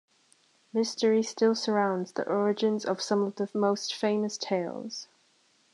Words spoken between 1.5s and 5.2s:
surrounds the origins of some of the most famous tales.